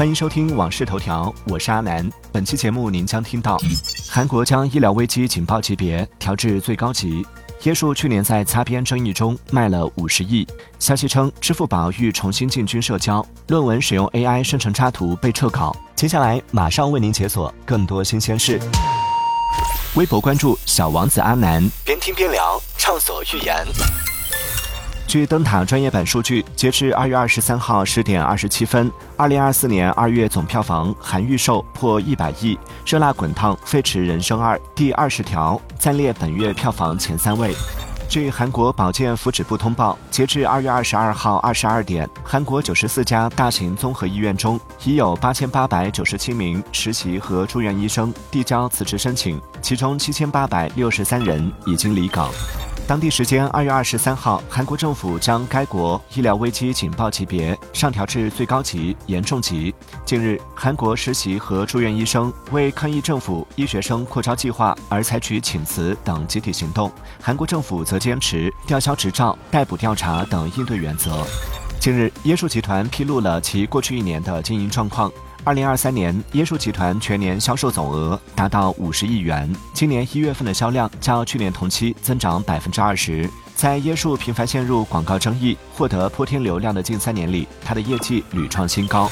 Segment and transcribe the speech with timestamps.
[0.00, 2.10] 欢迎收听《往事头条》，我是阿南。
[2.32, 3.58] 本期节目您将听到：
[4.08, 7.22] 韩国将医疗危机警报级别调至最高级；
[7.64, 10.46] 椰树去年在擦边争议中卖了五十亿；
[10.78, 15.76] 消息称支付宝欲重新进军社交；论文使用 AI 生成插图被撤稿。
[15.94, 18.58] 接下来马上为您解锁更多新鲜事。
[19.96, 23.54] 微博关注小王子阿南，边听边聊，畅所欲言。
[25.10, 32.54] 据灯塔专业版数据，截至二月二十三号十点二十七分，二零二四年二月总票房含预售破一百亿，
[32.86, 37.52] 《热辣滚烫·飞驰人生二》第二十条暂列本月票房前三位。
[38.08, 52.30] 据韩国保健福祉部通报，截至二月二十二号二十二点，韩国九十四家大型综合医院中，已有八千八百九十七名实习和住院医生递交辞职申请，其中七千八百六十三人已经离岗。
[52.86, 59.72] 当地时间二月二十三号，韩国政府将该国医疗危机警报级别上调至最高级严重级。
[60.04, 66.90] 近日，韩国实习和住院医生为抗议政府医学生扩招计划而采取请辞等集体行动，
[67.22, 71.24] 韩国政府则坚持吊销执照、逮捕调查等应对原则。
[71.78, 75.10] 近日，椰树集团披露了其过去一年的经营状况。
[75.42, 79.50] 二零二三年，椰树集团全年销售总额达到五十亿元。
[79.72, 83.28] 今年一月份的销量较去年同期增长百分之二十。
[83.54, 89.10] 在椰树频繁陷入广告争议、获得泼天流量的近三年里，它的业绩屡创新高。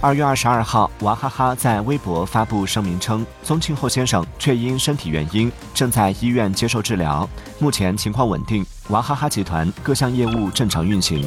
[0.00, 7.28] 二月二十二号，娃哈哈在微博发布声明称，宗庆后先生却因身体原因正在医院接受治疗，
[7.60, 8.66] 目前情况稳定。
[8.88, 11.24] 娃哈哈集团各项业务正常运行。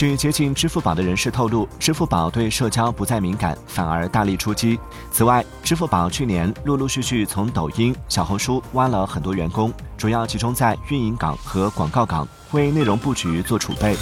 [0.00, 4.80] 据接近支付宝的人士透露，支付宝对社交不再敏感，反而大力出击。
[5.12, 13.94] 此外，支付宝去年陆陆续续从抖音、小红书挖了很多员工，主要集中在运营岗和广告岗，为内容布局做储备。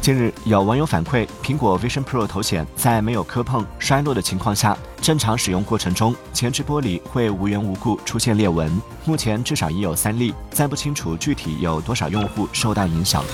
[0.00, 8.80] 近日，有网友反馈，苹果 Vision Pro 头显在没有磕碰、摔落的情况下，正常使用过程中，前置玻璃会无缘无故出现裂纹。
[9.04, 13.24] 目前至少已有三例，暂不清楚具体有多少用户受到影响。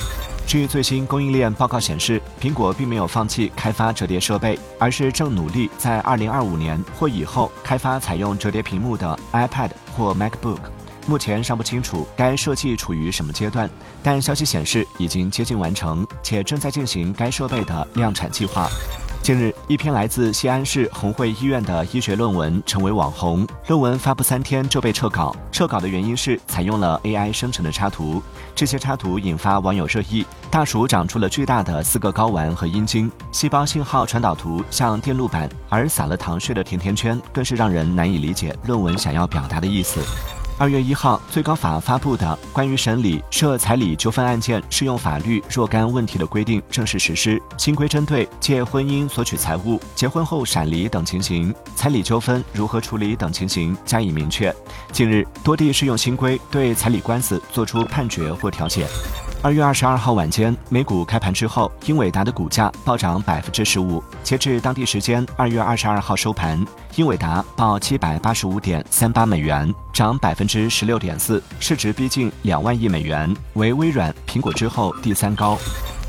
[0.47, 10.61] 据最新供应链报告显示，苹果并没有放弃开发折叠设备，而是正努力在2025年或以后开发采用折叠屏幕的 iPad 或 MacBook。
[11.09, 13.69] 目前尚不清楚该设计处于什么阶段，
[14.05, 18.69] 但消息显示已经接近完成，且正在进行该设备的量产计划。
[19.27, 23.45] 近日，一篇来自西安市红会医院的医学论文成为网红。
[23.67, 28.23] 论文发布三天就被撤稿，撤稿的原因是采用了 AI 生成的插图。
[28.55, 40.01] 这些插图引发网友热议：大鼠长出了巨大的四个睾丸和阴茎，细胞信号传导图像电路板，而撒了糖屑的甜甜圈更是让人难以理解论文想要表达的意思。
[40.59, 47.41] 二月一号，最高法发布的关于审理涉彩礼纠纷案件适用法律若干问题的规定正式实施。
[47.59, 54.55] 新规针对借婚姻索取财物、结婚后闪离等情形，彩礼纠纷如何处理等情形加以明确。
[54.93, 58.87] 近日，多地适用新规对彩礼官司作出判决或调解。
[59.47, 64.03] 二月二十二号晚间，美股开盘之后，英伟达的股价暴涨百分之十五。
[64.25, 75.57] 截至当地时间二月二十二号收盘，英伟达报七百八十五点三八美元，涨百分之十六点四，市值逼近两万亿美元，为微软、苹果之后第三高。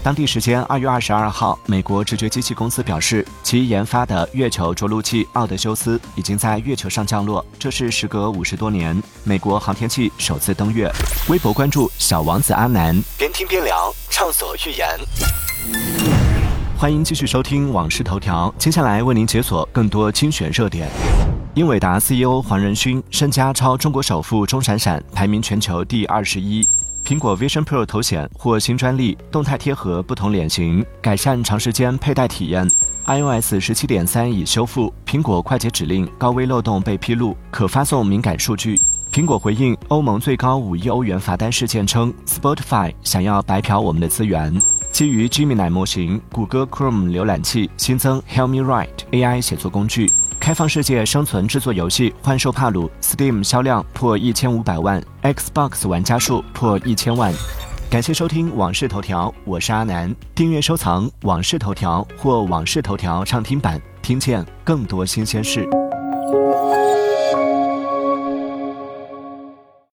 [0.08, 10.90] 当地时间二月二十二号，美国直觉机器公司表示，其研发的月球着陆器奥德修斯已经在月球上降落，这是时隔五十多年美国航天器首次登月。
[11.28, 14.88] 微博关注小王子阿南，边听边聊，畅所欲言。
[16.78, 20.90] 欢迎继续收听《往事头条》，接下来为您解锁更多精选热点。
[21.54, 26.66] 英伟达 CEO 黄仁勋身家超中国首富钟闪闪，排名全球第二十一。
[27.08, 32.70] 苹果 Vision Pro 头显获新专利，动态贴合不同脸型，改善长时间佩戴体验。
[33.06, 38.78] iOS 十七点三已修复，苹果快捷指令高危漏洞被披露，可发送敏感数据。
[39.10, 44.54] 苹果回应欧盟最高五亿欧元罚单事件称，Spotify 想要白嫖我们的资源。
[44.92, 50.12] 基于 Gemini 模型，谷歌 Chrome 浏览器新增 Help Me Write AI 写作工具。
[50.40, 57.34] 开放世界生存制作游戏《幻兽帕鲁》，Steam 销量破一千五百万，Xbox 玩家数破一千万。
[57.90, 60.14] 感谢收听《往事头条》，我是阿南。
[60.34, 65.68] 订阅收藏《往事头条》或《往事头条》畅听版，听见更多新鲜事。